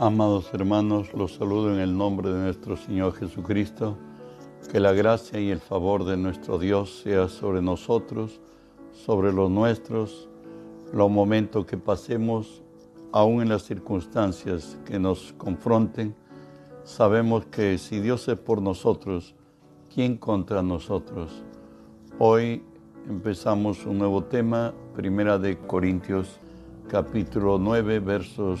[0.00, 3.98] Amados hermanos, los saludo en el nombre de nuestro Señor Jesucristo.
[4.70, 8.40] Que la gracia y el favor de nuestro Dios sea sobre nosotros,
[8.92, 10.28] sobre los nuestros,
[10.92, 12.62] los momentos que pasemos,
[13.10, 16.14] aún en las circunstancias que nos confronten.
[16.84, 19.34] Sabemos que si Dios es por nosotros,
[19.92, 21.42] ¿quién contra nosotros?
[22.20, 22.62] Hoy
[23.08, 26.38] empezamos un nuevo tema, Primera de Corintios,
[26.86, 28.60] capítulo 9, versos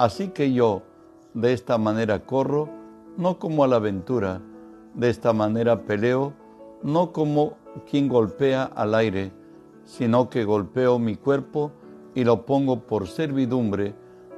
[0.00, 0.80] Así que yo
[1.34, 2.70] de esta manera corro,
[3.18, 4.40] no como a la aventura,
[4.94, 6.32] de esta manera peleo,
[6.82, 9.30] no como quien golpea al aire,
[9.84, 11.72] sino que golpeo mi cuerpo
[12.14, 13.94] y lo pongo por servidumbre,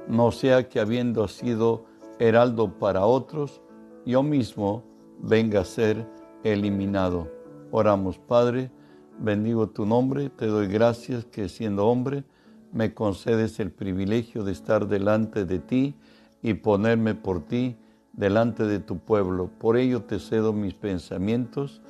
[0.09, 1.85] no sea que habiendo sido
[2.19, 3.61] heraldo para otros,
[4.05, 4.83] yo mismo
[5.21, 6.05] venga a ser
[6.43, 7.31] eliminado.
[7.71, 8.69] Oramos, Padre,
[9.17, 12.25] bendigo tu nombre, te doy gracias que siendo hombre,
[12.73, 15.95] me concedes el privilegio de estar delante de ti
[16.41, 17.77] y ponerme por ti
[18.13, 19.49] delante de tu pueblo.
[19.59, 21.81] Por ello te cedo mis pensamientos,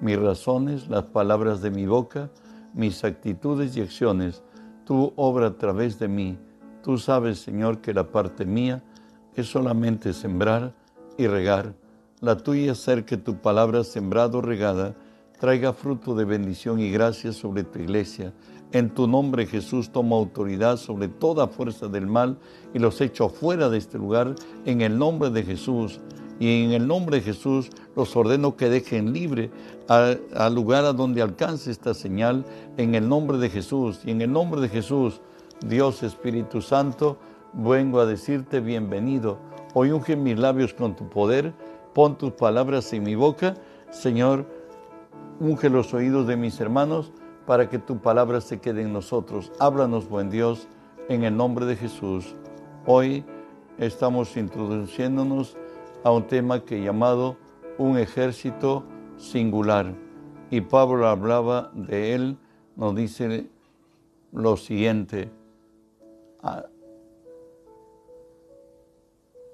[0.00, 2.28] mis razones, las palabras de mi boca,
[2.74, 4.42] mis actitudes y acciones.
[4.84, 6.36] Tú obra a través de mí.
[6.82, 8.82] Tú sabes, Señor, que la parte mía
[9.36, 10.74] es solamente sembrar
[11.16, 11.74] y regar.
[12.20, 14.94] La tuya es hacer que tu palabra sembrado regada
[15.38, 18.32] traiga fruto de bendición y gracia sobre tu iglesia
[18.72, 22.38] en tu nombre, Jesús, toma autoridad sobre toda fuerza del mal
[22.72, 24.34] y los echo fuera de este lugar
[24.64, 26.00] en el nombre de Jesús.
[26.40, 29.50] Y en el nombre de Jesús los ordeno que dejen libre
[29.88, 32.44] al lugar a donde alcance esta señal
[32.78, 34.00] en el nombre de Jesús.
[34.04, 35.20] Y en el nombre de Jesús,
[35.64, 37.18] Dios Espíritu Santo,
[37.52, 39.38] vengo a decirte bienvenido.
[39.74, 41.52] Hoy unge mis labios con tu poder,
[41.92, 43.54] pon tus palabras en mi boca.
[43.90, 44.46] Señor,
[45.38, 47.12] unge los oídos de mis hermanos
[47.46, 49.52] para que tu palabra se quede en nosotros.
[49.58, 50.68] Háblanos, buen Dios,
[51.08, 52.34] en el nombre de Jesús.
[52.86, 53.24] Hoy
[53.78, 55.56] estamos introduciéndonos
[56.04, 57.36] a un tema que llamado
[57.78, 58.84] un ejército
[59.16, 59.94] singular.
[60.50, 62.38] Y Pablo hablaba de él,
[62.76, 63.50] nos dice
[64.32, 65.30] lo siguiente.
[66.42, 66.66] Ah,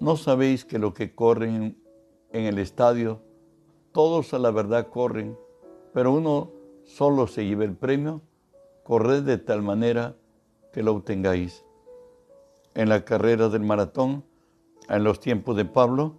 [0.00, 1.76] ¿No sabéis que lo que corren
[2.32, 3.20] en el estadio,
[3.92, 5.36] todos a la verdad corren,
[5.92, 6.57] pero uno
[6.88, 8.22] solo se lleve el premio,
[8.82, 10.16] corred de tal manera
[10.72, 11.64] que lo obtengáis.
[12.74, 14.24] En la carrera del maratón,
[14.88, 16.14] en los tiempos de Pablo,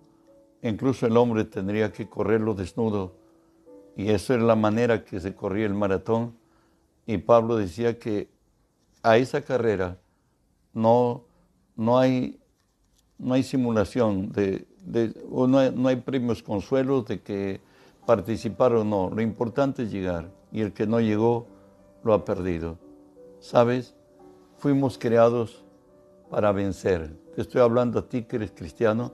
[0.61, 3.15] incluso el hombre tendría que correrlo desnudo.
[3.97, 6.37] Y esa es la manera que se corría el maratón.
[7.07, 8.29] Y Pablo decía que
[9.01, 9.97] a esa carrera
[10.73, 11.23] no,
[11.75, 12.39] no, hay,
[13.17, 14.67] no hay simulación, de,
[15.29, 17.59] no, hay, no hay premios consuelos de que
[18.05, 19.09] participar o no.
[19.09, 21.47] Lo importante es llegar y el que no llegó
[22.03, 22.77] lo ha perdido.
[23.39, 23.95] ¿Sabes?
[24.57, 25.63] Fuimos creados
[26.29, 27.13] para vencer.
[27.35, 29.13] Te estoy hablando a ti que eres cristiano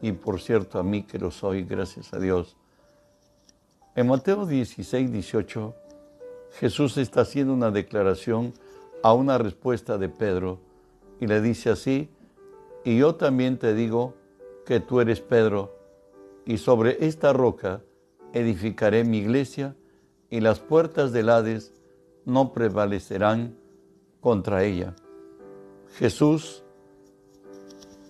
[0.00, 2.56] y por cierto a mí que lo soy, gracias a Dios.
[3.96, 5.74] En Mateo 16, 18,
[6.58, 8.52] Jesús está haciendo una declaración
[9.02, 10.58] a una respuesta de Pedro
[11.20, 12.10] y le dice así,
[12.84, 14.14] y yo también te digo
[14.66, 15.74] que tú eres Pedro,
[16.44, 17.82] y sobre esta roca
[18.32, 19.74] edificaré mi iglesia
[20.34, 21.72] y las puertas del Hades
[22.24, 23.56] no prevalecerán
[24.20, 24.96] contra ella.
[25.96, 26.64] Jesús,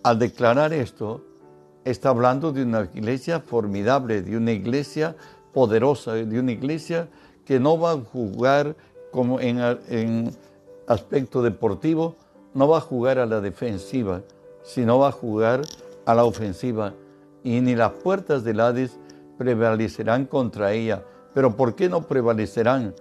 [0.03, 1.21] al declarar esto,
[1.85, 5.17] está hablando de una iglesia formidable, de una iglesia
[5.53, 7.11] poderosa, de una iglesia
[7.45, 8.75] que no va a jugar
[9.11, 9.59] como en,
[9.91, 10.35] en
[10.87, 12.17] aspecto deportivo,
[12.55, 14.23] no va a jugar a la defensiva,
[14.63, 15.61] sino va a jugar
[16.07, 16.95] a la ofensiva.
[17.43, 18.99] Y ni las puertas del Hades
[19.37, 21.05] prevalecerán contra ella
[21.35, 22.95] pero ¿por qué no prevalecerán?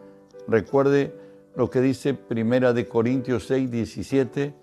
[0.48, 1.16] Recuerde
[1.56, 4.54] lo que dice Primera de Corintios 6, 17,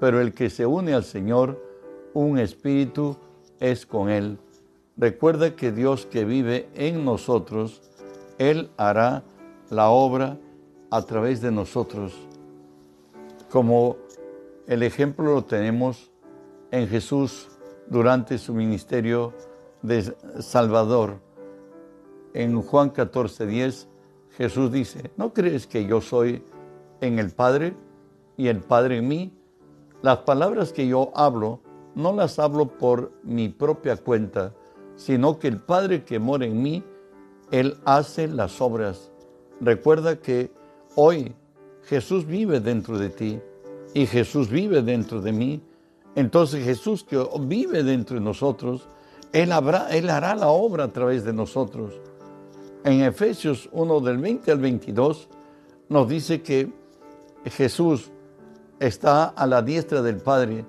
[0.00, 1.62] pero el que se une al Señor,
[2.14, 3.16] un espíritu
[3.60, 4.38] es con él.
[4.96, 7.82] Recuerda que Dios que vive en nosotros,
[8.38, 9.24] Él hará
[9.68, 10.38] la obra
[10.90, 12.14] a través de nosotros.
[13.50, 13.98] Como
[14.66, 16.10] el ejemplo lo tenemos
[16.70, 17.48] en Jesús
[17.88, 19.34] durante su ministerio
[19.82, 21.25] de Salvador.
[22.36, 23.88] En Juan 14, 10,
[24.36, 26.44] Jesús dice, ¿no crees que yo soy
[27.00, 27.74] en el Padre
[28.36, 29.32] y el Padre en mí?
[30.02, 31.60] Las palabras que yo hablo
[31.94, 34.52] no las hablo por mi propia cuenta,
[34.96, 36.84] sino que el Padre que mora en mí,
[37.50, 39.10] Él hace las obras.
[39.62, 40.52] Recuerda que
[40.94, 41.34] hoy
[41.84, 43.40] Jesús vive dentro de ti
[43.94, 45.62] y Jesús vive dentro de mí.
[46.14, 48.90] Entonces Jesús que vive dentro de nosotros,
[49.32, 51.98] Él, hará la obra a través de nosotros.
[52.86, 55.28] En Efesios 1 del 20 al 22
[55.88, 56.72] nos dice que
[57.44, 58.12] Jesús
[58.78, 60.64] está a la diestra del Padre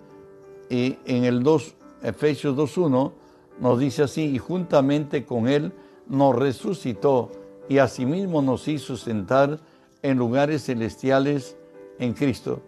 [0.67, 3.11] y en el 2, Efesios 2.1
[3.59, 5.71] nos dice así, y juntamente con Él
[6.07, 7.29] nos resucitó
[7.69, 9.59] y asimismo nos hizo sentar
[10.01, 11.55] en lugares celestiales
[11.99, 12.61] en Cristo.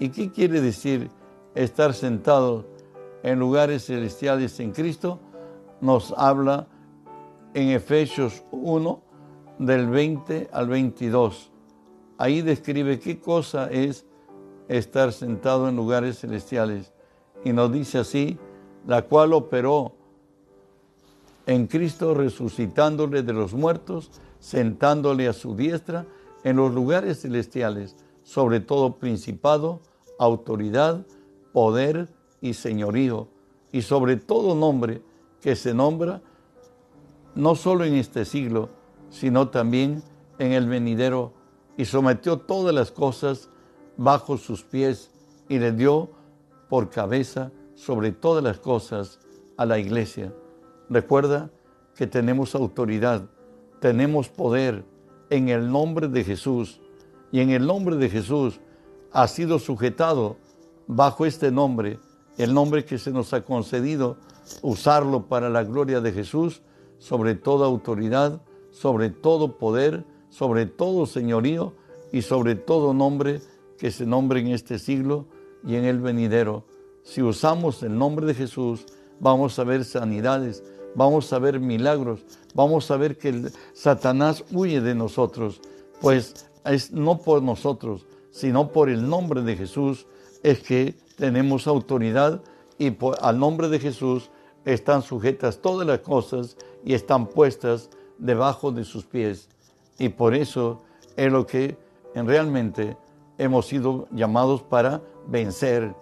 [0.00, 1.10] ¿Y qué quiere decir
[1.54, 2.66] estar sentado
[3.22, 5.20] en lugares celestiales en Cristo?
[5.80, 6.66] Nos habla
[7.54, 9.02] en Efesios 1
[9.58, 11.50] del 20 al 22.
[12.18, 14.06] Ahí describe qué cosa es
[14.68, 16.92] estar sentado en lugares celestiales.
[17.44, 18.38] Y nos dice así,
[18.86, 19.94] la cual operó
[21.46, 26.06] en Cristo resucitándole de los muertos, sentándole a su diestra
[26.44, 29.80] en los lugares celestiales, sobre todo principado,
[30.18, 31.04] autoridad,
[31.52, 32.08] poder
[32.40, 33.28] y señorío,
[33.72, 35.02] y sobre todo nombre
[35.40, 36.22] que se nombra
[37.34, 38.70] no solo en este siglo,
[39.10, 40.02] sino también
[40.38, 41.32] en el venidero,
[41.76, 43.48] y sometió todas las cosas
[43.96, 45.10] bajo sus pies
[45.48, 46.10] y le dio
[46.68, 49.18] por cabeza sobre todas las cosas
[49.56, 50.32] a la iglesia.
[50.88, 51.50] Recuerda
[51.94, 53.22] que tenemos autoridad,
[53.80, 54.84] tenemos poder
[55.30, 56.80] en el nombre de Jesús
[57.32, 58.60] y en el nombre de Jesús
[59.12, 60.36] ha sido sujetado
[60.86, 61.98] bajo este nombre,
[62.38, 64.16] el nombre que se nos ha concedido,
[64.62, 66.62] usarlo para la gloria de Jesús,
[67.00, 71.72] sobre toda autoridad, sobre todo poder, sobre todo señorío
[72.12, 73.40] y sobre todo nombre
[73.78, 75.26] que se nombre en este siglo
[75.66, 76.64] y en el venidero.
[77.02, 78.84] Si usamos el nombre de Jesús,
[79.18, 80.62] vamos a ver sanidades,
[80.94, 82.20] vamos a ver milagros,
[82.54, 85.60] vamos a ver que Satanás huye de nosotros,
[86.00, 90.06] pues es no por nosotros, sino por el nombre de Jesús
[90.42, 92.42] es que tenemos autoridad
[92.78, 94.30] y al nombre de Jesús
[94.64, 99.48] están sujetas todas las cosas y están puestas debajo de sus pies.
[99.98, 100.80] Y por eso
[101.16, 101.76] es lo que
[102.14, 102.96] realmente
[103.38, 105.94] hemos sido llamados para vencer.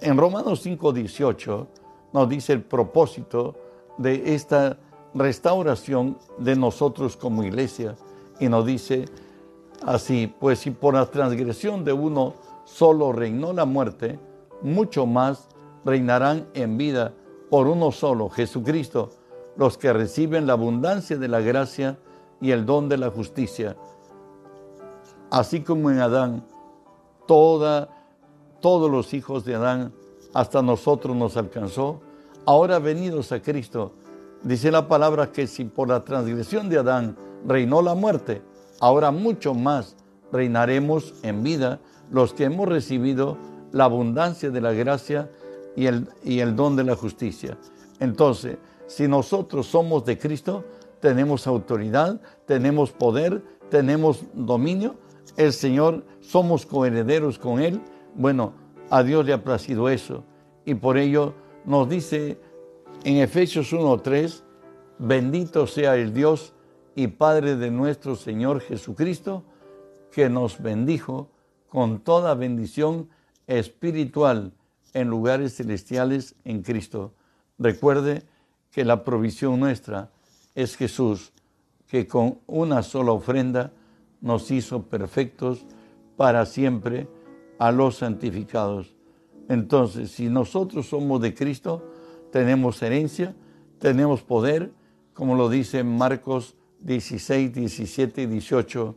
[0.00, 1.66] En Romanos 5:18
[2.12, 3.54] nos dice el propósito
[3.96, 4.78] de esta
[5.14, 7.96] restauración de nosotros como iglesia
[8.38, 9.06] y nos dice
[9.84, 12.34] así, pues si por la transgresión de uno
[12.64, 14.18] solo reinó la muerte,
[14.62, 15.48] mucho más
[15.84, 17.14] reinarán en vida
[17.50, 19.10] por uno solo, Jesucristo,
[19.58, 21.98] los que reciben la abundancia de la gracia
[22.40, 23.76] y el don de la justicia.
[25.30, 26.46] Así como en Adán
[27.26, 27.88] toda,
[28.60, 29.92] todos los hijos de Adán,
[30.32, 32.00] hasta nosotros nos alcanzó.
[32.46, 33.92] Ahora venidos a Cristo,
[34.42, 38.40] dice la palabra que si por la transgresión de Adán reinó la muerte,
[38.80, 39.96] ahora mucho más
[40.30, 41.80] reinaremos en vida
[42.12, 43.36] los que hemos recibido
[43.72, 45.28] la abundancia de la gracia
[45.74, 47.58] y el, y el don de la justicia.
[47.98, 48.56] Entonces,
[48.88, 50.64] si nosotros somos de Cristo,
[51.00, 54.96] tenemos autoridad, tenemos poder, tenemos dominio,
[55.36, 57.80] el Señor, somos coherederos con Él,
[58.14, 58.54] bueno,
[58.90, 60.24] a Dios le ha placido eso.
[60.64, 61.34] Y por ello
[61.64, 62.40] nos dice
[63.04, 64.42] en Efesios 1.3,
[64.98, 66.54] bendito sea el Dios
[66.96, 69.44] y Padre de nuestro Señor Jesucristo,
[70.10, 71.28] que nos bendijo
[71.68, 73.08] con toda bendición
[73.46, 74.52] espiritual
[74.94, 77.12] en lugares celestiales en Cristo.
[77.58, 78.24] Recuerde
[78.70, 80.10] que la provisión nuestra
[80.54, 81.32] es Jesús,
[81.86, 83.72] que con una sola ofrenda
[84.20, 85.64] nos hizo perfectos
[86.16, 87.08] para siempre
[87.58, 88.94] a los santificados.
[89.48, 91.90] Entonces, si nosotros somos de Cristo,
[92.30, 93.34] tenemos herencia,
[93.78, 94.72] tenemos poder,
[95.14, 98.94] como lo dice Marcos 16, 17 y 18.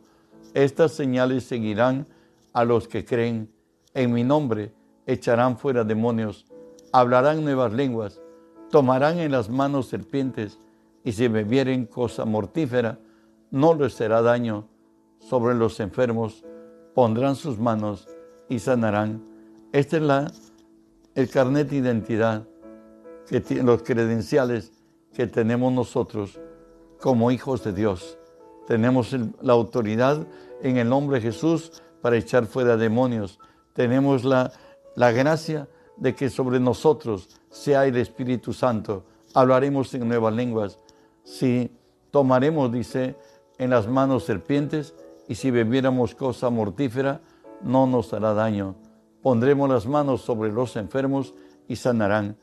[0.54, 2.06] Estas señales seguirán
[2.52, 3.50] a los que creen.
[3.94, 4.72] En mi nombre
[5.06, 6.46] echarán fuera demonios,
[6.92, 8.20] hablarán nuevas lenguas,
[8.72, 10.58] tomarán en las manos serpientes,
[11.04, 12.98] y si bebieren cosa mortífera,
[13.50, 14.66] no les será daño
[15.20, 16.42] sobre los enfermos,
[16.94, 18.08] pondrán sus manos
[18.48, 19.22] y sanarán.
[19.72, 20.32] Este es la,
[21.14, 22.48] el carnet de identidad,
[23.28, 24.72] que los credenciales
[25.12, 26.40] que tenemos nosotros
[26.98, 28.16] como hijos de Dios.
[28.66, 30.26] Tenemos la autoridad
[30.62, 33.38] en el nombre de Jesús para echar fuera demonios.
[33.74, 34.50] Tenemos la,
[34.96, 39.04] la gracia de que sobre nosotros sea el Espíritu Santo.
[39.34, 40.78] Hablaremos en nuevas lenguas.
[41.24, 41.70] Si
[42.10, 43.16] tomaremos, dice,
[43.58, 44.94] en las manos serpientes
[45.28, 47.20] y si bebiéramos cosa mortífera,
[47.62, 48.74] no nos hará daño.
[49.22, 51.34] Pondremos las manos sobre los enfermos
[51.68, 52.36] y sanarán.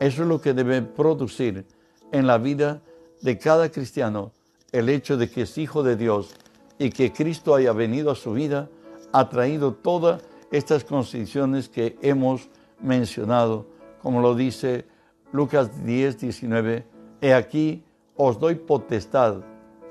[0.00, 1.66] Eso es lo que debe producir
[2.10, 2.82] en la vida
[3.22, 4.32] de cada cristiano
[4.72, 6.34] el hecho de que es hijo de Dios
[6.78, 8.68] y que Cristo haya venido a su vida,
[9.12, 12.48] ha traído todas estas condiciones que hemos
[12.84, 13.66] mencionado,
[14.02, 14.86] como lo dice
[15.32, 16.86] Lucas 10, 19,
[17.20, 17.82] he aquí
[18.16, 19.40] os doy potestad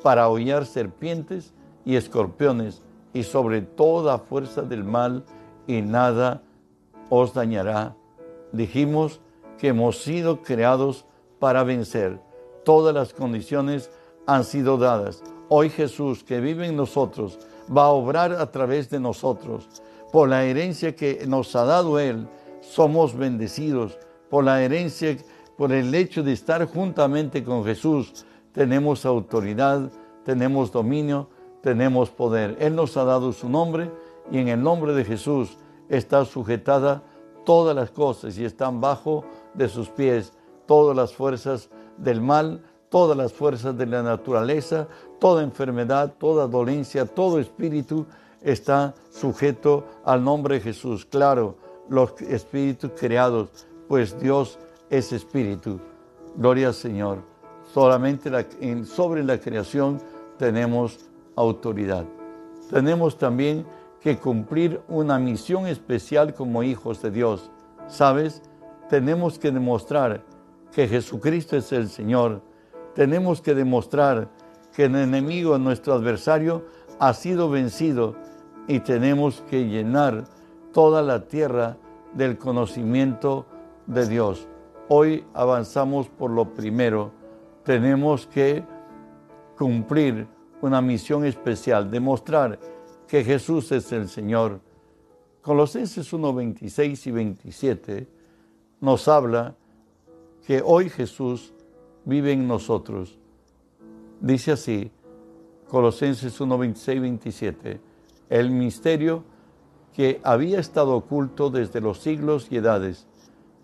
[0.02, 2.82] para hollar serpientes y escorpiones
[3.14, 5.26] y sobre toda fuerza del mal
[5.68, 6.42] y nada
[7.10, 7.96] os dañará.
[8.52, 9.20] Dijimos
[9.58, 11.06] que hemos sido creados
[11.40, 12.20] para vencer.
[12.64, 13.90] Todas las condiciones
[14.26, 15.24] han sido dadas.
[15.50, 17.40] Hoy Jesús que vive en nosotros
[17.76, 19.68] va a obrar a través de nosotros.
[20.12, 22.28] Por la herencia que nos ha dado Él,
[22.64, 23.98] somos bendecidos.
[24.30, 25.16] Por la herencia,
[25.58, 29.92] por el hecho de estar juntamente con Jesús, tenemos autoridad,
[30.26, 31.30] tenemos dominio,
[31.62, 32.58] tenemos poder.
[32.60, 33.92] Él nos ha dado su nombre
[34.32, 35.58] y en el nombre de Jesús
[35.90, 37.04] está sujetada
[37.46, 40.34] todas las cosas y están bajo de sus pies
[40.66, 44.88] todas las fuerzas del mal, todas las fuerzas de la naturaleza,
[45.20, 48.06] toda enfermedad, toda dolencia, todo espíritu
[48.42, 51.06] está sujeto al nombre de Jesús.
[51.06, 51.58] Claro,
[51.90, 53.50] los espíritus creados,
[53.88, 54.60] pues Dios
[54.90, 55.80] es espíritu.
[56.36, 57.20] Gloria al Señor.
[57.74, 58.30] Solamente
[58.86, 60.00] sobre la creación
[60.38, 61.00] tenemos
[61.36, 62.06] autoridad.
[62.70, 63.66] Tenemos también
[64.02, 67.50] que cumplir una misión especial como hijos de Dios.
[67.88, 68.42] ¿Sabes?
[68.90, 70.24] Tenemos que demostrar
[70.74, 72.42] que Jesucristo es el Señor.
[72.96, 74.30] Tenemos que demostrar
[74.76, 76.66] que el enemigo, nuestro adversario,
[77.00, 78.16] ha sido vencido
[78.68, 80.26] y tenemos que llenar
[80.74, 81.78] toda la tierra
[82.14, 83.46] del conocimiento
[83.88, 84.48] de Dios.
[84.90, 87.12] Hoy avanzamos por lo primero.
[87.64, 88.64] Tenemos que
[89.58, 90.28] cumplir
[90.62, 92.60] una misión especial, demostrar
[93.08, 94.60] que Jesús es el Señor.
[95.42, 98.08] Colosenses 1, 26 y 27
[98.82, 99.56] nos habla
[100.46, 101.54] que hoy Jesús
[102.06, 103.18] vive en nosotros.
[104.20, 104.92] Dice así,
[105.70, 107.82] Colosenses 1, 26 y 27,
[108.30, 109.24] el misterio
[109.94, 113.06] que había estado oculto desde los siglos y edades,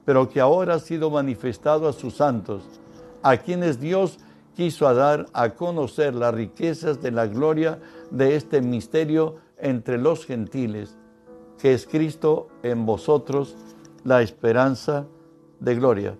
[0.05, 2.63] pero que ahora ha sido manifestado a sus santos,
[3.21, 4.19] a quienes Dios
[4.55, 7.79] quiso dar a conocer las riquezas de la gloria
[8.11, 10.97] de este misterio entre los gentiles,
[11.57, 13.55] que es Cristo en vosotros,
[14.03, 15.05] la esperanza
[15.59, 16.17] de gloria.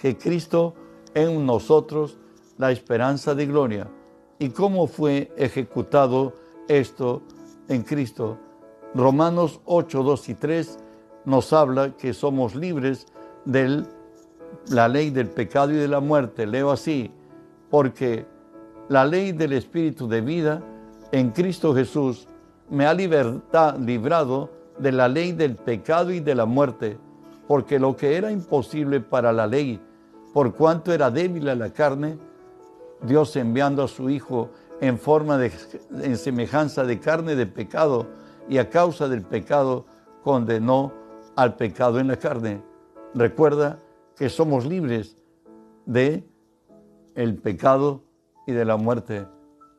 [0.00, 0.74] Que Cristo
[1.14, 2.18] en nosotros,
[2.56, 3.88] la esperanza de gloria.
[4.38, 6.34] ¿Y cómo fue ejecutado
[6.68, 7.22] esto
[7.68, 8.38] en Cristo?
[8.94, 10.78] Romanos 8, 2 y 3
[11.24, 13.06] nos habla que somos libres
[13.44, 13.84] de
[14.68, 16.46] la ley del pecado y de la muerte.
[16.46, 17.10] Leo así,
[17.70, 18.26] porque
[18.88, 20.62] la ley del Espíritu de vida
[21.12, 22.28] en Cristo Jesús
[22.70, 26.98] me ha librado de la ley del pecado y de la muerte,
[27.46, 29.80] porque lo que era imposible para la ley,
[30.32, 32.18] por cuanto era débil a la carne,
[33.02, 35.52] Dios enviando a su Hijo en forma de
[36.02, 38.06] en semejanza de carne de pecado
[38.48, 39.86] y a causa del pecado
[40.22, 40.92] condenó
[41.36, 42.62] al pecado en la carne.
[43.14, 43.80] Recuerda
[44.16, 45.16] que somos libres
[45.86, 46.28] de
[47.14, 48.02] el pecado
[48.46, 49.26] y de la muerte.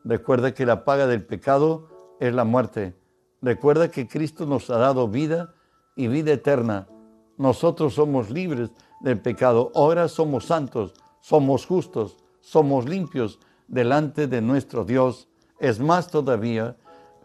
[0.04, 1.88] Recuerda que la paga del pecado
[2.20, 2.94] es la muerte.
[3.42, 5.54] Recuerda que Cristo nos ha dado vida
[5.96, 6.88] y vida eterna.
[7.36, 9.72] Nosotros somos libres del pecado.
[9.74, 15.28] Ahora somos santos, somos justos, somos limpios delante de nuestro Dios.
[15.58, 16.76] Es más todavía,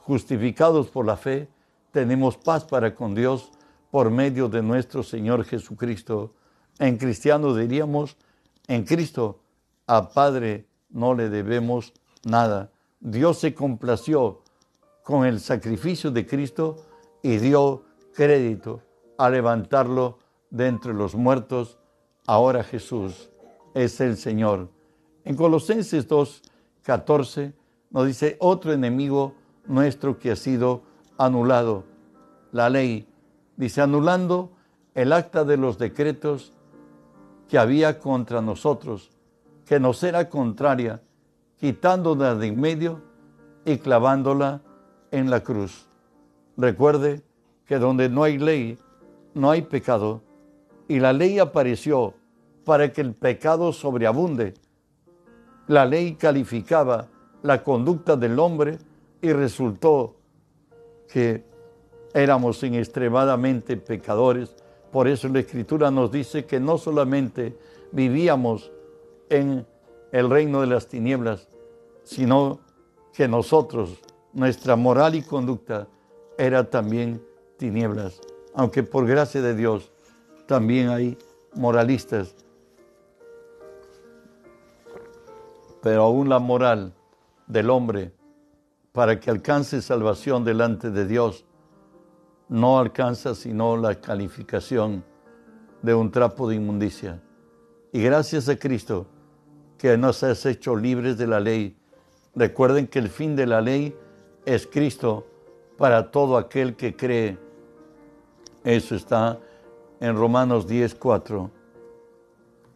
[0.05, 1.49] justificados por la fe,
[1.91, 3.51] tenemos paz para con Dios
[3.89, 6.33] por medio de nuestro Señor Jesucristo.
[6.77, 8.15] En cristiano diríamos,
[8.67, 9.39] en Cristo
[9.87, 11.91] a Padre no le debemos
[12.23, 12.71] nada.
[12.99, 14.43] Dios se complació
[15.03, 16.85] con el sacrificio de Cristo
[17.23, 17.83] y dio
[18.13, 18.81] crédito
[19.17, 20.19] a levantarlo
[20.51, 21.79] de entre los muertos.
[22.27, 23.29] Ahora Jesús
[23.73, 24.69] es el Señor.
[25.23, 26.43] En Colosenses 2,
[26.83, 27.53] 14
[27.89, 29.33] nos dice otro enemigo
[29.67, 30.83] nuestro que ha sido
[31.17, 31.83] anulado,
[32.51, 33.07] la ley.
[33.57, 34.51] Dice, anulando
[34.93, 36.53] el acta de los decretos
[37.47, 39.11] que había contra nosotros
[39.65, 41.01] que nos era contraria,
[41.57, 43.01] quitándola de en medio
[43.65, 44.61] y clavándola
[45.11, 45.87] en la cruz.
[46.55, 47.23] Recuerde
[47.65, 48.77] que donde no hay ley,
[49.33, 50.21] no hay pecado,
[50.87, 52.13] y la ley apareció
[52.63, 54.53] para que el pecado sobreabunde.
[55.67, 57.07] La ley calificaba
[57.41, 58.77] la conducta del hombre
[59.21, 60.15] y resultó
[61.07, 61.43] que
[62.13, 64.55] éramos extremadamente pecadores.
[64.91, 67.57] Por eso la Escritura nos dice que no solamente
[67.91, 68.71] vivíamos
[69.29, 69.65] en
[70.11, 71.47] el reino de las tinieblas,
[72.03, 72.59] sino
[73.13, 73.99] que nosotros,
[74.33, 75.87] nuestra moral y conducta
[76.37, 77.21] era también
[77.57, 78.21] tinieblas.
[78.53, 79.91] Aunque por gracia de Dios
[80.45, 81.17] también hay
[81.53, 82.35] moralistas.
[85.81, 86.93] Pero aún la moral
[87.47, 88.11] del hombre
[88.95, 91.43] para que alcance salvación delante de Dios
[92.47, 95.03] no alcanza sino la calificación
[95.81, 97.21] de un trapo de inmundicia.
[97.91, 99.05] Y gracias a Cristo
[99.77, 101.75] que nos has hecho libres de la ley.
[102.35, 103.93] Recuerden que el fin de la ley
[104.45, 105.27] es Cristo
[105.77, 107.37] para todo aquel que cree.
[108.63, 109.37] Eso está
[109.99, 111.51] en Romanos 10, 4.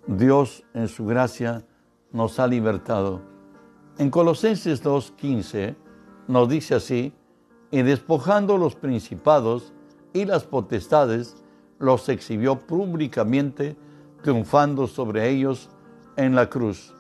[0.06, 1.64] Dios en su gracia
[2.12, 3.22] nos ha libertado.
[3.98, 5.89] En Colosenses 2, 15
[6.30, 7.12] nos dice así,
[7.72, 9.74] y despojando los principados
[10.14, 11.36] y las potestades,
[11.80, 13.76] los exhibió públicamente,
[14.22, 15.70] triunfando sobre ellos
[16.18, 16.94] en la cruz.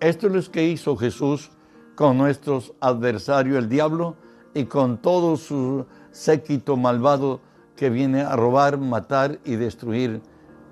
[0.00, 1.50] Esto es lo que hizo Jesús
[1.94, 4.16] con nuestros adversarios, el diablo,
[4.52, 7.40] y con todo su séquito malvado
[7.76, 10.20] que viene a robar, matar y destruir.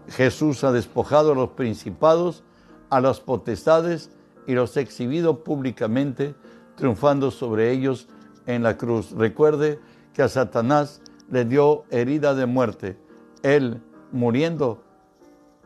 [0.08, 2.44] Jesús ha despojado a los principados,
[2.90, 4.10] a las potestades
[4.46, 6.34] y los ha exhibido públicamente,
[6.82, 8.08] triunfando sobre ellos
[8.44, 9.12] en la cruz.
[9.12, 9.78] Recuerde
[10.12, 12.98] que a Satanás le dio herida de muerte.
[13.44, 14.82] Él, muriendo,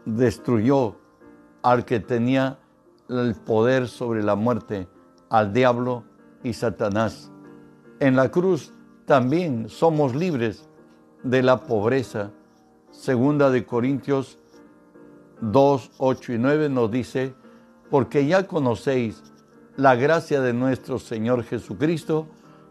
[0.04, 0.96] destruyó
[1.62, 2.58] al que tenía
[3.08, 4.88] el poder sobre la muerte,
[5.30, 6.04] al diablo
[6.42, 7.32] y Satanás.
[7.98, 8.74] En la cruz
[9.06, 10.68] también somos libres
[11.22, 12.30] de la pobreza.
[12.90, 14.38] Segunda de Corintios
[15.40, 17.34] 2, 8 y 9 nos dice,
[17.88, 19.22] porque ya conocéis
[19.76, 22.26] la gracia de nuestro Señor Jesucristo,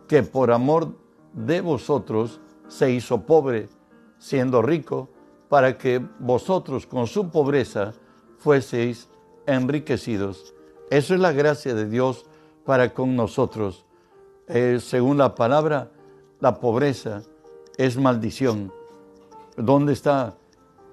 [0.07, 0.95] que por amor
[1.33, 3.69] de vosotros se hizo pobre,
[4.17, 5.09] siendo rico,
[5.49, 7.93] para que vosotros con su pobreza
[8.39, 9.07] fueseis
[9.45, 10.53] enriquecidos.
[10.89, 12.25] Eso es la gracia de Dios
[12.63, 13.85] para con nosotros.
[14.47, 15.91] Eh, según la palabra,
[16.39, 17.21] la pobreza
[17.77, 18.71] es maldición.
[19.57, 20.35] ¿Dónde está?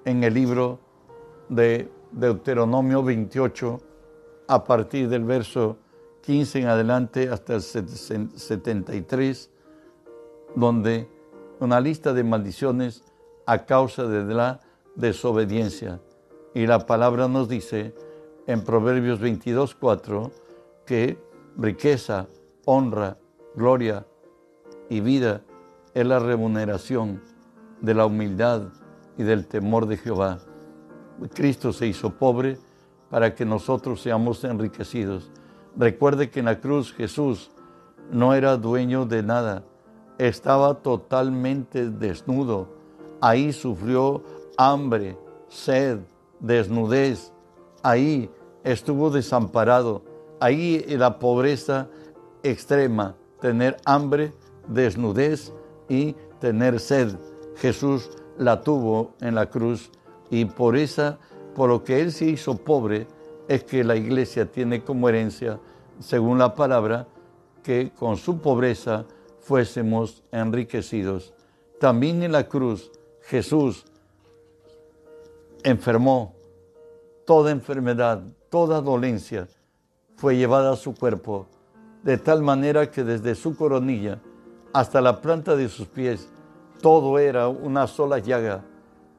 [0.05, 0.79] En el libro
[1.49, 3.79] de Deuteronomio 28,
[4.47, 5.77] a partir del verso
[6.23, 9.49] 15 en adelante hasta el 73,
[10.55, 11.09] donde
[11.59, 13.03] una lista de maldiciones
[13.45, 14.61] a causa de la
[14.95, 15.99] desobediencia.
[16.53, 17.93] Y la palabra nos dice
[18.47, 20.31] en Proverbios 22, 4,
[20.85, 21.17] que
[21.57, 22.27] riqueza,
[22.65, 23.17] honra,
[23.55, 24.05] gloria
[24.89, 25.41] y vida
[25.93, 27.21] es la remuneración
[27.81, 28.69] de la humildad
[29.17, 30.39] y del temor de Jehová.
[31.33, 32.57] Cristo se hizo pobre
[33.09, 35.29] para que nosotros seamos enriquecidos.
[35.75, 37.51] Recuerde que en la cruz Jesús
[38.11, 39.63] no era dueño de nada,
[40.17, 42.67] estaba totalmente desnudo.
[43.21, 44.23] Ahí sufrió
[44.57, 45.99] hambre, sed,
[46.39, 47.31] desnudez.
[47.81, 48.29] Ahí
[48.63, 50.03] estuvo desamparado.
[50.39, 51.87] Ahí la pobreza
[52.43, 54.33] extrema, tener hambre,
[54.67, 55.53] desnudez
[55.89, 57.15] y tener sed.
[57.55, 59.89] Jesús la tuvo en la cruz
[60.29, 61.19] y por esa,
[61.55, 63.07] por lo que Él se hizo pobre,
[63.53, 65.59] es que la iglesia tiene como herencia,
[65.99, 67.07] según la palabra,
[67.61, 69.05] que con su pobreza
[69.41, 71.33] fuésemos enriquecidos.
[71.79, 73.85] También en la cruz Jesús
[75.63, 76.33] enfermó
[77.25, 79.47] toda enfermedad, toda dolencia,
[80.15, 81.47] fue llevada a su cuerpo,
[82.01, 84.19] de tal manera que desde su coronilla
[84.73, 86.29] hasta la planta de sus pies,
[86.81, 88.63] todo era una sola llaga.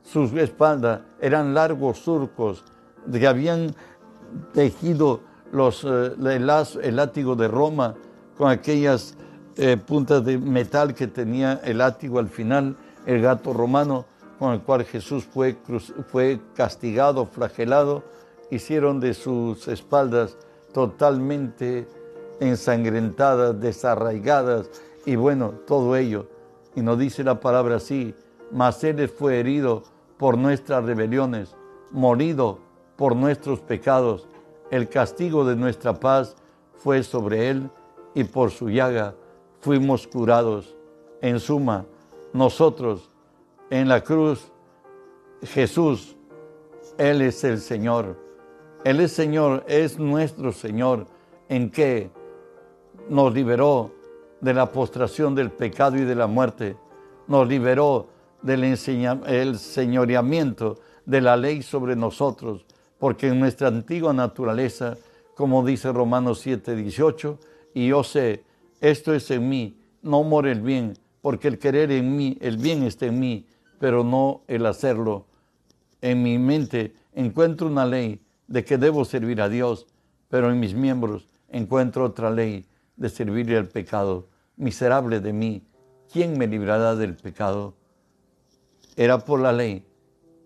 [0.03, 2.65] Sus espaldas eran largos surcos
[3.11, 3.75] que habían
[4.53, 5.21] tejido
[5.53, 7.95] los, eh, el, látigo de Roma
[8.37, 9.17] con aquellas
[9.57, 14.07] eh, puntas de metal que tenía el látigo al final, el gato romano
[14.39, 15.57] con el cual Jesús fue,
[16.11, 18.03] fue castigado, flagelado,
[18.51, 20.37] hicieron de sus espaldas
[20.73, 21.87] totalmente
[22.41, 24.69] ensangrentadas, desarraigadas,
[25.07, 26.27] y bueno, todo ello.
[26.75, 28.15] Y nos dice la palabra así,
[28.51, 29.85] mas Él fue herido
[30.19, 31.55] por nuestras rebeliones,
[31.93, 32.59] morido
[32.97, 34.27] por nuestros pecados.
[34.71, 36.37] El castigo de nuestra paz
[36.77, 37.71] fue sobre Él
[38.15, 39.15] y por su llaga
[39.61, 40.77] fuimos curados.
[41.21, 41.87] En suma,
[42.33, 43.11] nosotros
[43.71, 44.53] en la cruz,
[45.43, 46.17] Jesús,
[46.99, 48.17] Él es el Señor.
[48.85, 51.07] Él es Señor, es nuestro Señor,
[51.49, 52.11] en que
[53.09, 53.93] nos liberó
[54.41, 56.77] de la postración del pecado y de la muerte,
[57.27, 58.09] nos liberó
[58.43, 60.77] del el señoreamiento
[61.07, 62.67] de la ley sobre nosotros,
[63.05, 64.97] porque en nuestra antigua naturaleza,
[65.35, 67.39] como dice Romanos 7, 18,
[67.75, 68.45] y yo sé,
[68.81, 72.83] esto es en mí, no more el bien, porque el querer en mí, el bien
[72.83, 73.45] está en mí,
[73.79, 75.27] pero no el hacerlo.
[76.01, 79.87] En mi mente encuentro una ley de que debo servir a Dios,
[80.31, 82.65] pero en mis miembros encuentro otra ley
[82.97, 85.63] de servirle al pecado miserable de mí,
[86.11, 87.75] ¿quién me librará del pecado?
[88.97, 89.85] Era por la ley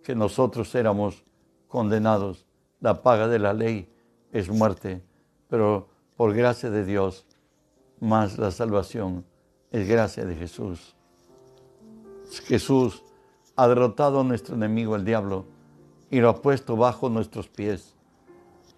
[0.02, 1.22] que nosotros éramos
[1.68, 2.47] condenados.
[2.80, 3.88] La paga de la ley
[4.32, 5.02] es muerte,
[5.48, 7.26] pero por gracia de Dios,
[8.00, 9.24] más la salvación
[9.70, 10.94] es gracia de Jesús.
[12.46, 13.02] Jesús
[13.56, 15.46] ha derrotado a nuestro enemigo el diablo
[16.10, 17.94] y lo ha puesto bajo nuestros pies.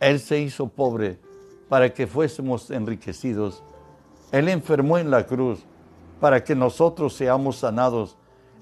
[0.00, 1.18] Él se hizo pobre
[1.68, 3.62] para que fuésemos enriquecidos.
[4.32, 5.60] Él enfermó en la cruz
[6.20, 8.16] para que nosotros seamos sanados.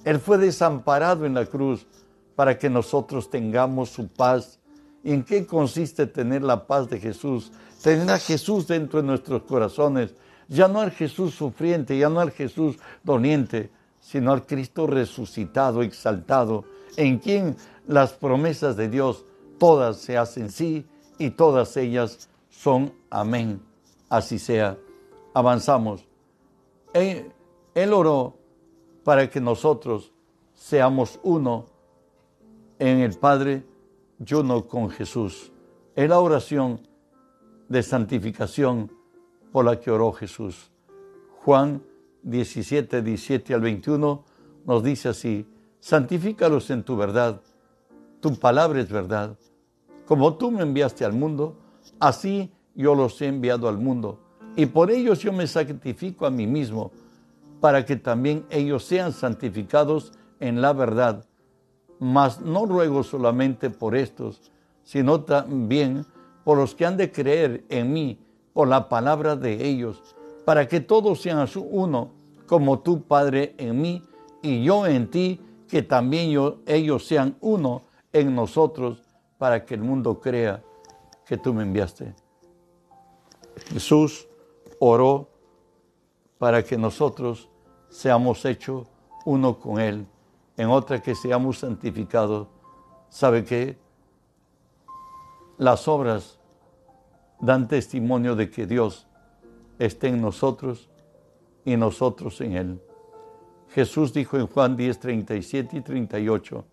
[0.04, 1.86] Él fue desamparado en la cruz
[2.34, 4.57] para que nosotros tengamos su paz.
[5.04, 7.52] ¿Y en qué consiste tener la paz de Jesús?
[7.82, 10.14] Tener a Jesús dentro de nuestros corazones.
[10.48, 16.64] Ya no al Jesús sufriente, ya no al Jesús doliente, sino al Cristo resucitado, exaltado,
[16.96, 17.56] en quien
[17.86, 19.24] las promesas de Dios
[19.58, 20.86] todas se hacen sí
[21.18, 23.60] y todas ellas son amén.
[24.08, 24.78] Así sea.
[25.34, 26.04] Avanzamos.
[26.94, 27.30] Él,
[27.74, 28.34] él oró
[29.04, 30.12] para que nosotros
[30.54, 31.66] seamos uno
[32.78, 33.64] en el Padre
[34.24, 35.52] y uno con Jesús.
[35.94, 36.80] Es la oración
[37.68, 38.90] de santificación
[39.52, 40.70] por la que oró Jesús.
[41.44, 41.82] Juan
[42.22, 44.24] 17, 17 al 21
[44.66, 45.46] nos dice así,
[45.80, 47.40] santifícalos en tu verdad,
[48.20, 49.38] tu palabra es verdad.
[50.06, 51.56] Como tú me enviaste al mundo,
[52.00, 54.20] así yo los he enviado al mundo.
[54.56, 56.90] Y por ellos yo me santifico a mí mismo,
[57.60, 61.27] para que también ellos sean santificados en la verdad.
[61.98, 64.50] Mas no ruego solamente por estos,
[64.84, 66.06] sino también
[66.44, 68.18] por los que han de creer en mí,
[68.52, 70.02] por la palabra de ellos,
[70.44, 72.12] para que todos sean uno,
[72.46, 74.02] como tú, Padre, en mí
[74.42, 77.82] y yo en ti, que también yo, ellos sean uno
[78.12, 79.02] en nosotros,
[79.36, 80.62] para que el mundo crea
[81.26, 82.14] que tú me enviaste.
[83.66, 84.26] Jesús
[84.78, 85.28] oró
[86.38, 87.48] para que nosotros
[87.88, 88.88] seamos hechos
[89.24, 90.06] uno con Él,
[90.58, 92.48] en otra que seamos santificados.
[93.08, 93.78] ¿Sabe qué?
[95.56, 96.38] Las obras
[97.40, 99.06] dan testimonio de que Dios
[99.78, 100.90] esté en nosotros
[101.64, 102.82] y nosotros en Él.
[103.70, 106.64] Jesús dijo en Juan 10, 37 y 38,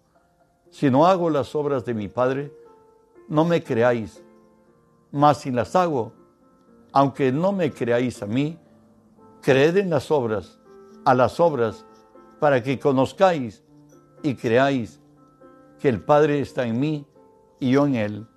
[0.72, 2.52] si no hago las obras de mi Padre,
[3.30, 4.24] no me creáis,
[5.12, 6.12] mas si las hago,
[6.92, 8.58] aunque no me creáis a mí,
[9.42, 10.60] creed en las obras,
[11.06, 11.86] a las obras,
[12.40, 13.65] para que conozcáis
[14.26, 15.00] y creáis
[15.80, 17.06] que el Padre está en mí
[17.60, 18.28] y yo en Él.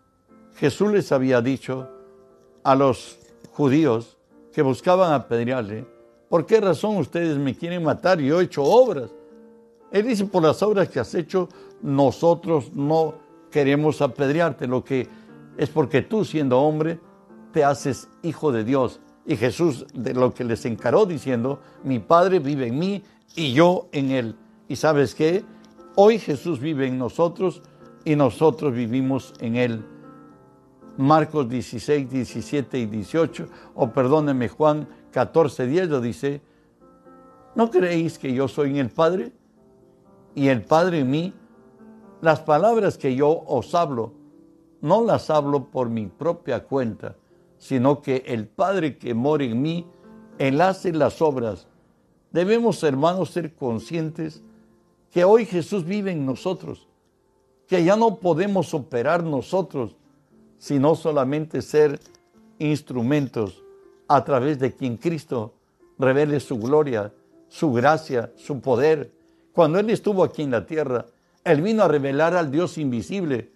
[0.57, 1.89] Jesús les había dicho
[2.63, 3.19] a los
[3.53, 4.19] judíos
[4.53, 5.87] que buscaban apedrearle,
[6.29, 8.21] ¿por qué razón ustedes me quieren matar?
[8.21, 9.11] Yo he hecho obras.
[9.91, 11.49] Él dice, por las obras que has hecho,
[11.81, 13.15] nosotros no
[13.51, 15.09] queremos apedrearte, lo que
[15.57, 17.01] es porque tú siendo hombre
[17.53, 19.01] te haces hijo de Dios.
[19.25, 23.03] Y Jesús de lo que les encaró diciendo, mi Padre vive en mí
[23.35, 24.37] y yo en él.
[24.69, 25.45] Y sabes qué?
[26.01, 27.61] Hoy Jesús vive en nosotros
[28.05, 29.85] y nosotros vivimos en él.
[30.97, 36.41] Marcos 16, 17 y 18, o perdóneme Juan 14, 10 lo dice,
[37.57, 39.33] ¿no creéis que yo soy en el Padre
[40.37, 41.35] y el Padre en mí?
[42.21, 44.13] Las palabras que yo os hablo,
[44.81, 47.17] no las hablo por mi propia cuenta,
[47.59, 49.85] sino que el Padre que mora en mí,
[50.39, 51.67] Él hace las obras.
[52.31, 54.45] Debemos, hermanos, ser conscientes
[55.13, 56.87] que hoy Jesús vive en nosotros,
[57.67, 59.97] que ya no podemos operar nosotros,
[60.59, 62.01] sino solamente ser
[62.59, 63.63] instrumentos
[64.09, 65.55] a través de quien Cristo
[65.99, 67.13] revele su gloria,
[67.49, 69.13] su gracia, su poder.
[69.53, 71.07] Cuando Él estuvo aquí en la tierra,
[71.49, 73.51] él vino a revelar al Dios invisible.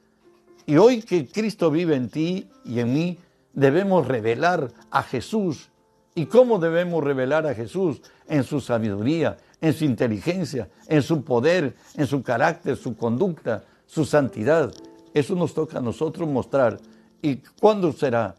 [0.65, 3.19] Y hoy que Cristo vive en ti y en mí,
[3.53, 5.69] debemos revelar a Jesús.
[6.15, 8.01] ¿Y cómo debemos revelar a Jesús?
[8.29, 14.05] En su sabiduría, en su inteligencia, en su poder, en su carácter, su conducta, su
[14.05, 14.75] santidad.
[15.15, 16.81] Eso nos toca a nosotros mostrar.
[17.23, 18.35] ¿Y cuándo será?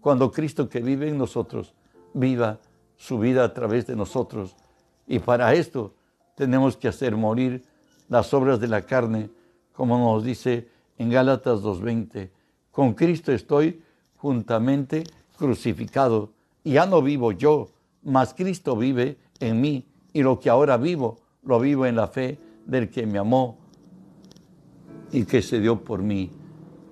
[0.00, 1.74] Cuando Cristo que vive en nosotros
[2.14, 2.60] viva
[2.96, 4.54] su vida a través de nosotros.
[5.08, 5.94] Y para esto
[6.36, 7.64] tenemos que hacer morir
[8.08, 9.30] las obras de la carne,
[9.72, 12.30] como nos dice en Gálatas 2.20.
[12.70, 13.82] Con Cristo estoy
[14.16, 15.02] juntamente
[15.36, 16.30] crucificado.
[16.62, 17.68] Y ya no vivo yo,
[18.04, 19.87] mas Cristo vive en mí.
[20.12, 23.58] Y lo que ahora vivo, lo vivo en la fe del que me amó
[25.12, 26.30] y que se dio por mí,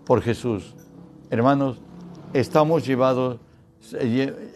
[0.04, 0.74] por Jesús.
[1.30, 1.80] Hermanos,
[2.32, 3.38] estamos llevados,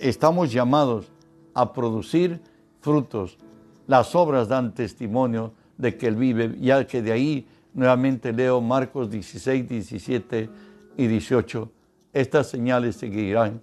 [0.01, 1.11] estamos llamados
[1.55, 2.41] a producir
[2.81, 3.39] frutos.
[3.87, 9.11] Las obras dan testimonio de que Él vive, ya que de ahí nuevamente leo Marcos
[9.11, 10.51] 16, 17
[10.97, 11.71] y 18.
[12.13, 13.61] Estas señales seguirán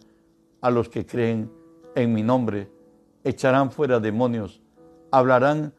[0.62, 1.52] a los que creen
[1.96, 2.70] en mi nombre,
[3.24, 4.62] echarán fuera demonios,
[5.12, 5.74] hablarán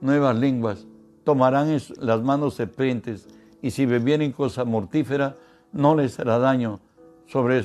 [0.00, 0.86] nuevas lenguas,
[1.24, 3.28] tomarán las manos serpientes,
[3.62, 5.36] y si bebieren cosa mortífera,
[5.72, 6.80] no les hará daño.
[7.26, 7.62] Sobre,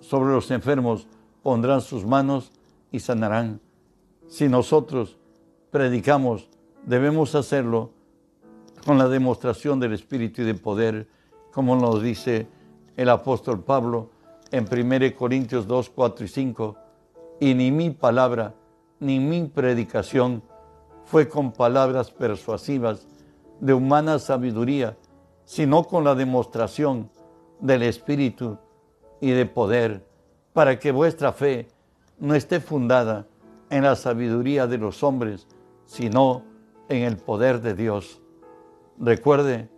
[0.00, 1.06] sobre los enfermos
[1.42, 2.52] pondrán sus manos
[2.92, 3.60] y sanarán.
[4.26, 5.16] Si nosotros
[5.70, 6.50] predicamos,
[6.84, 7.90] debemos hacerlo
[8.84, 11.08] con la demostración del Espíritu y de poder,
[11.52, 12.46] como nos dice
[12.96, 14.10] el apóstol Pablo
[14.50, 16.76] en 1 Corintios 2, 4 y 5.
[17.40, 18.54] Y ni mi palabra,
[19.00, 20.42] ni mi predicación
[21.04, 23.06] fue con palabras persuasivas
[23.60, 24.96] de humana sabiduría,
[25.44, 27.10] sino con la demostración
[27.60, 28.58] del Espíritu
[29.20, 30.06] y de poder,
[30.52, 31.68] para que vuestra fe
[32.18, 33.26] no esté fundada
[33.70, 35.46] en la sabiduría de los hombres,
[35.86, 36.42] sino
[36.88, 38.20] en el poder de Dios.
[38.98, 39.68] Recuerde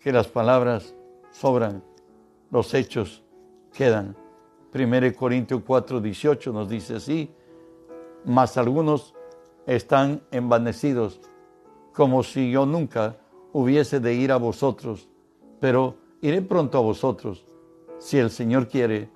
[0.00, 0.94] que las palabras
[1.30, 1.82] sobran,
[2.50, 3.22] los hechos
[3.72, 4.16] quedan.
[4.74, 7.30] 1 Corintios 4, 18 nos dice así,
[8.26, 9.14] mas algunos
[9.66, 11.20] están envanecidos,
[11.94, 13.16] como si yo nunca
[13.52, 15.08] hubiese de ir a vosotros,
[15.60, 17.46] pero iré pronto a vosotros,
[17.98, 19.08] si el Señor quiere,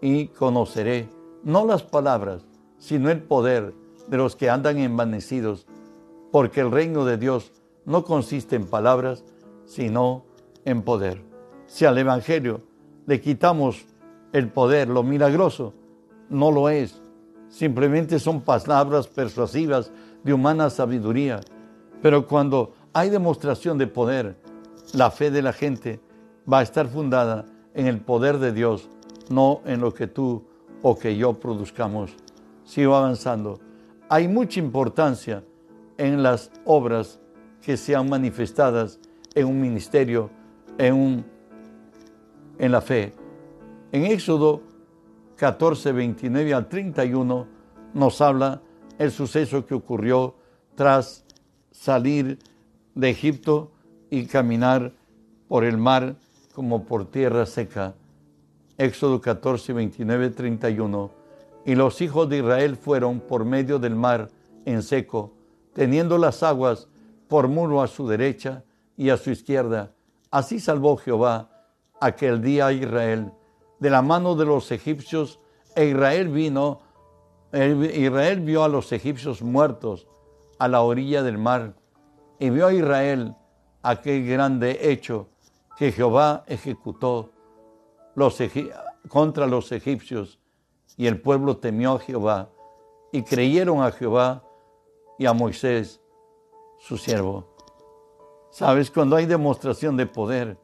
[0.00, 1.08] y conoceré
[1.42, 2.46] no las palabras,
[2.78, 3.74] sino el poder
[4.08, 5.66] de los que andan envanecidos,
[6.32, 7.52] porque el reino de Dios
[7.84, 9.24] no consiste en palabras,
[9.66, 10.24] sino
[10.64, 11.22] en poder.
[11.66, 12.60] Si al Evangelio
[13.06, 13.84] le quitamos
[14.32, 15.74] el poder, lo milagroso,
[16.28, 17.00] no lo es.
[17.54, 19.92] Simplemente son palabras persuasivas
[20.24, 21.40] de humana sabiduría.
[22.02, 24.36] Pero cuando hay demostración de poder,
[24.92, 26.00] la fe de la gente
[26.52, 28.88] va a estar fundada en el poder de Dios,
[29.30, 30.42] no en lo que tú
[30.82, 32.10] o que yo produzcamos.
[32.64, 33.60] Sigo avanzando.
[34.08, 35.44] Hay mucha importancia
[35.96, 37.20] en las obras
[37.62, 38.98] que sean manifestadas
[39.32, 40.28] en un ministerio,
[40.76, 41.24] en, un,
[42.58, 43.12] en la fe.
[43.92, 44.73] En Éxodo
[45.36, 47.46] 14, 29 al 31
[47.92, 48.62] nos habla
[48.98, 50.34] el suceso que ocurrió
[50.74, 51.24] tras
[51.70, 52.38] salir
[52.94, 53.72] de Egipto
[54.10, 54.92] y caminar
[55.48, 56.16] por el mar
[56.54, 57.94] como por tierra seca.
[58.78, 61.10] Éxodo 14, 29, 31.
[61.66, 64.30] Y los hijos de Israel fueron por medio del mar
[64.64, 65.32] en seco,
[65.72, 66.88] teniendo las aguas
[67.28, 68.64] por muro a su derecha
[68.96, 69.92] y a su izquierda.
[70.30, 71.50] Así salvó Jehová
[72.00, 73.32] aquel día a Israel
[73.78, 75.40] de la mano de los egipcios,
[75.74, 76.80] e Israel vino,
[77.52, 80.08] Israel vio a los egipcios muertos
[80.58, 81.74] a la orilla del mar,
[82.38, 83.34] y vio a Israel
[83.82, 85.28] aquel grande hecho
[85.76, 87.30] que Jehová ejecutó
[89.08, 90.38] contra los egipcios,
[90.96, 92.50] y el pueblo temió a Jehová,
[93.12, 94.44] y creyeron a Jehová
[95.18, 96.00] y a Moisés,
[96.78, 97.54] su siervo.
[98.50, 100.58] Sabes, cuando hay demostración de poder,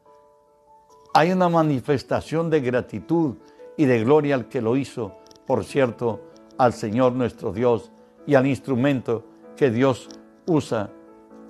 [1.13, 3.35] hay una manifestación de gratitud
[3.77, 6.21] y de gloria al que lo hizo, por cierto,
[6.57, 7.91] al Señor nuestro Dios
[8.25, 10.09] y al instrumento que Dios
[10.45, 10.89] usa.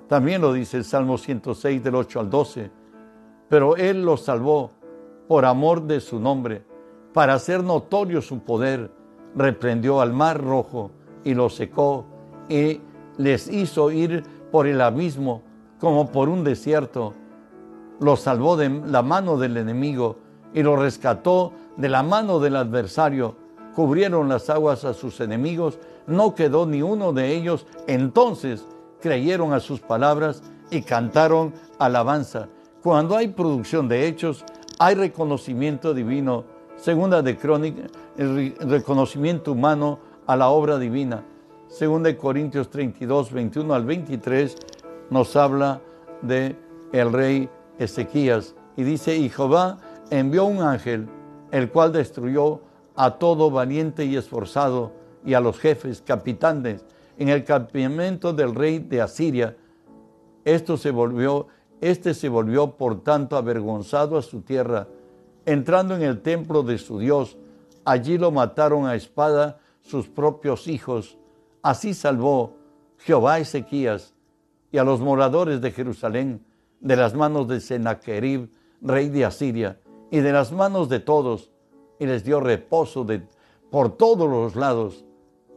[0.08, 2.70] También lo dice el Salmo 106 del 8 al 12.
[3.48, 4.70] Pero Él los salvó
[5.28, 6.64] por amor de su nombre,
[7.12, 8.90] para hacer notorio su poder.
[9.34, 10.90] Reprendió al mar rojo
[11.24, 12.04] y lo secó
[12.48, 12.80] y
[13.16, 15.42] les hizo ir por el abismo
[15.78, 17.14] como por un desierto.
[18.02, 20.16] Lo salvó de la mano del enemigo
[20.52, 23.36] y lo rescató de la mano del adversario.
[23.76, 27.64] Cubrieron las aguas a sus enemigos, no quedó ni uno de ellos.
[27.86, 28.66] Entonces
[29.00, 32.48] creyeron a sus palabras y cantaron alabanza.
[32.82, 34.44] Cuando hay producción de hechos,
[34.80, 36.42] hay reconocimiento divino.
[36.74, 37.82] Segunda de Crónica,
[38.18, 41.24] el reconocimiento humano a la obra divina.
[41.68, 44.56] Segunda de Corintios 32, 21 al 23
[45.08, 45.80] nos habla
[46.20, 46.56] de
[46.92, 47.48] el rey
[47.84, 49.78] Ezequías y dice, y Jehová
[50.10, 51.08] envió un ángel,
[51.50, 52.60] el cual destruyó
[52.94, 54.92] a todo valiente y esforzado
[55.24, 56.84] y a los jefes, capitanes,
[57.18, 59.56] en el campamento del rey de Asiria.
[60.44, 61.46] Se volvió,
[61.80, 64.88] este se volvió por tanto avergonzado a su tierra,
[65.46, 67.36] entrando en el templo de su Dios.
[67.84, 71.18] Allí lo mataron a espada sus propios hijos.
[71.62, 72.56] Así salvó
[72.98, 74.14] Jehová a Ezequías
[74.70, 76.44] y a los moradores de Jerusalén
[76.82, 78.50] de las manos de Sennacherib,
[78.82, 81.50] rey de Asiria, y de las manos de todos,
[81.98, 83.22] y les dio reposo de,
[83.70, 85.04] por todos los lados.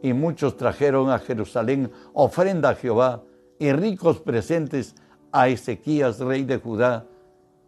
[0.02, 3.24] Y muchos trajeron a Jerusalén ofrenda a Jehová
[3.58, 4.94] y ricos presentes
[5.32, 7.06] a Ezequías, rey de Judá,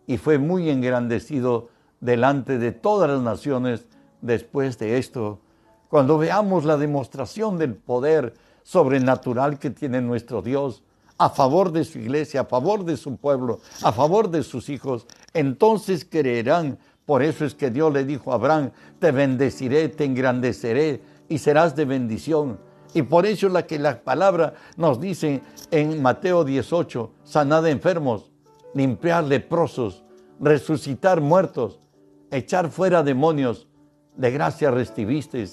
[0.06, 1.68] y fue muy engrandecido
[2.00, 3.86] delante de todas las naciones
[4.20, 5.40] después de esto.
[5.88, 10.84] Cuando veamos la demostración del poder sobrenatural que tiene nuestro Dios,
[11.18, 15.06] a favor de su iglesia, a favor de su pueblo, a favor de sus hijos,
[15.34, 16.78] entonces creerán.
[17.04, 21.74] Por eso es que Dios le dijo a Abraham, te bendeciré, te engrandeceré y serás
[21.74, 22.58] de bendición.
[22.94, 28.30] Y por eso es la que la palabra nos dice en Mateo 18, sanad enfermos,
[28.74, 30.04] limpiar leprosos,
[30.40, 31.80] resucitar muertos,
[32.30, 33.66] echar fuera demonios.
[34.16, 35.46] De gracia recibiste,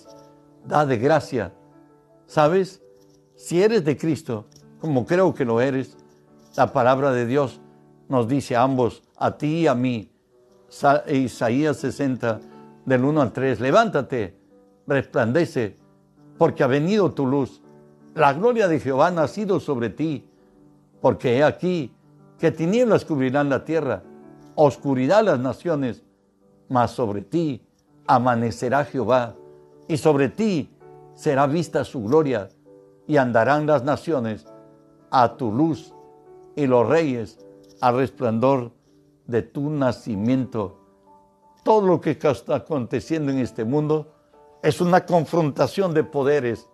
[0.66, 1.54] da de gracia.
[2.26, 2.82] ¿Sabes?
[3.36, 4.48] Si eres de Cristo,
[4.86, 5.98] como creo que lo eres,
[6.56, 7.60] la palabra de Dios
[8.08, 10.12] nos dice a ambos, a ti y a mí,
[11.12, 12.40] Isaías 60,
[12.86, 14.38] del 1 al 3, levántate,
[14.86, 15.76] resplandece,
[16.38, 17.64] porque ha venido tu luz.
[18.14, 20.30] La gloria de Jehová ha nacido sobre ti,
[21.02, 21.92] porque he aquí
[22.38, 24.04] que tinieblas cubrirán la tierra,
[24.54, 26.04] oscuridad las naciones,
[26.70, 27.66] mas sobre ti
[28.06, 29.34] amanecerá Jehová,
[29.88, 30.70] y sobre ti
[31.16, 32.50] será vista su gloria,
[33.08, 34.46] y andarán las naciones
[35.24, 35.94] a tu luz,
[36.58, 37.38] y los reyes
[37.80, 38.72] al resplandor
[39.28, 40.78] de tu nacimiento.
[41.64, 44.12] Todo lo que está aconteciendo en este mundo
[44.62, 46.68] es una confrontación de poderes.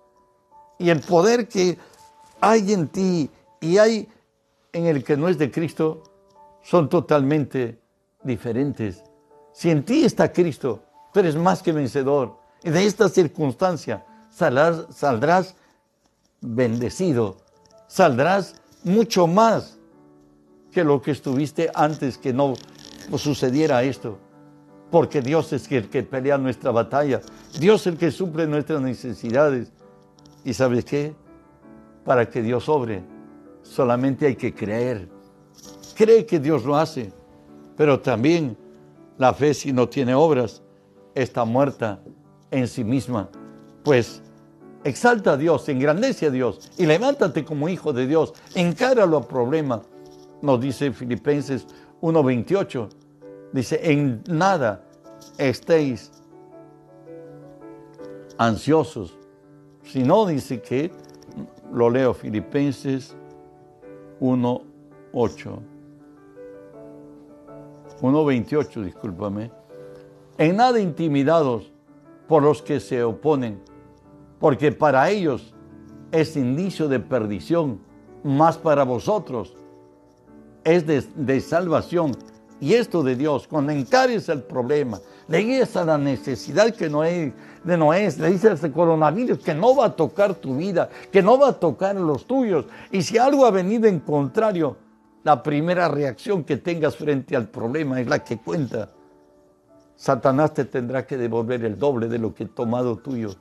[0.79, 1.77] Y el poder que
[2.39, 4.09] hay en ti y hay
[4.73, 6.01] en el que no es de Cristo
[6.63, 7.79] son totalmente
[8.23, 9.03] diferentes.
[9.53, 10.81] Si en ti está Cristo,
[11.13, 12.37] tú eres más que vencedor.
[12.63, 15.55] Y de esta circunstancia saldrás, saldrás
[16.41, 17.37] bendecido,
[17.91, 19.77] saldrás mucho más
[20.71, 22.53] que lo que estuviste antes que no
[23.17, 24.17] sucediera esto.
[24.89, 27.19] Porque Dios es el que pelea nuestra batalla.
[27.59, 29.73] Dios es el que suple nuestras necesidades.
[30.45, 31.13] ¿Y sabes qué?
[32.05, 33.03] Para que Dios obre,
[33.61, 35.09] solamente hay que creer.
[35.93, 37.11] Cree que Dios lo hace.
[37.75, 38.57] Pero también
[39.17, 40.61] la fe si no tiene obras
[41.13, 41.99] está muerta
[42.51, 43.29] en sí misma.
[43.83, 44.21] Pues
[44.83, 48.33] exalta a Dios, engrandece a Dios y levántate como hijo de Dios.
[48.55, 49.81] Encáralo a problema
[50.41, 51.67] nos dice Filipenses
[52.01, 52.89] 1:28.
[53.53, 54.83] Dice, en nada
[55.37, 56.11] estéis
[58.37, 59.17] ansiosos,
[59.83, 60.91] si no dice que,
[61.71, 63.15] lo leo Filipenses
[64.19, 65.59] 1:8.
[68.01, 69.51] 1.28, discúlpame.
[70.37, 71.71] En nada intimidados
[72.27, 73.61] por los que se oponen,
[74.41, 75.53] porque para ellos
[76.11, 77.79] es indicio de perdición,
[78.23, 79.55] más para vosotros
[80.63, 82.11] es de, salvación.
[82.59, 87.03] Y esto de Dios, cuando encares el problema, le guías a la necesidad que no
[87.03, 91.23] es, de no le dices este coronavirus que no va a tocar tu vida, que
[91.23, 92.65] no va a tocar los tuyos.
[92.91, 94.77] Y si algo ha venido en contrario,
[95.23, 98.91] la primera reacción que tengas frente al problema es la que cuenta.
[99.95, 103.35] Satanás te tendrá que devolver el doble de lo que he tomado tuyo.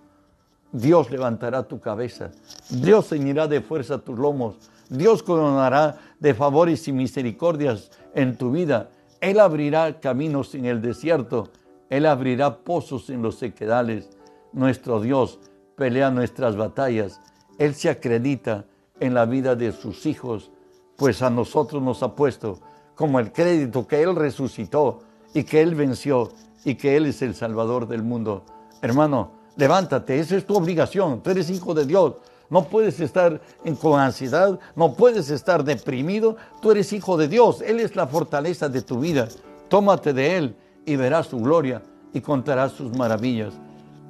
[0.72, 2.30] Dios levantará tu cabeza.
[2.70, 4.56] Dios ceñirá de fuerza tus lomos.
[4.88, 8.90] Dios coronará de favores y misericordias en tu vida.
[9.20, 11.48] Él abrirá caminos en el desierto.
[11.88, 14.10] Él abrirá pozos en los sequedales.
[14.52, 15.38] Nuestro Dios
[15.76, 17.20] pelea nuestras batallas.
[17.58, 18.64] Él se acredita
[19.00, 20.50] en la vida de sus hijos,
[20.96, 22.60] pues a nosotros nos ha puesto
[22.94, 25.00] como el crédito que Él resucitó
[25.32, 26.30] y que Él venció
[26.64, 28.44] y que Él es el Salvador del mundo.
[28.82, 31.22] Hermano, levántate, esa es tu obligación.
[31.22, 32.14] Tú eres hijo de Dios
[32.50, 33.40] no puedes estar
[33.80, 36.36] con ansiedad, no puedes estar deprimido.
[36.60, 39.28] Tú eres hijo de Dios, Él es la fortaleza de tu vida.
[39.68, 41.80] Tómate de Él y verás su gloria
[42.12, 43.54] y contarás sus maravillas.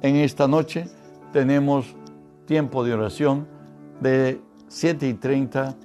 [0.01, 0.89] En esta noche
[1.31, 1.85] tenemos
[2.47, 3.47] tiempo de oración
[3.99, 5.75] de 7 y 30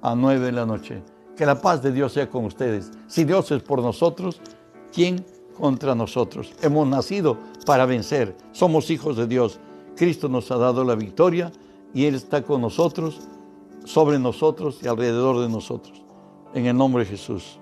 [0.00, 1.02] a 9 de la noche.
[1.36, 2.92] Que la paz de Dios sea con ustedes.
[3.08, 4.40] Si Dios es por nosotros,
[4.92, 5.26] ¿quién
[5.58, 6.54] contra nosotros?
[6.62, 8.34] Hemos nacido para vencer.
[8.52, 9.60] Somos hijos de Dios.
[9.94, 11.52] Cristo nos ha dado la victoria
[11.92, 13.20] y Él está con nosotros,
[13.84, 16.02] sobre nosotros y alrededor de nosotros.
[16.54, 17.58] En el nombre de Jesús.